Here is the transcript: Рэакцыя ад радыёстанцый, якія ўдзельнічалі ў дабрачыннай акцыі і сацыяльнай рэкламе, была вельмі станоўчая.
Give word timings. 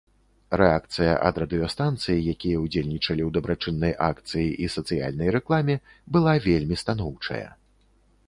Рэакцыя 0.59 1.09
ад 1.29 1.35
радыёстанцый, 1.41 2.17
якія 2.33 2.61
ўдзельнічалі 2.63 3.21
ў 3.25 3.29
дабрачыннай 3.35 3.93
акцыі 4.09 4.47
і 4.65 4.69
сацыяльнай 4.75 5.29
рэкламе, 5.37 5.75
была 6.15 6.33
вельмі 6.47 6.75
станоўчая. 6.83 7.47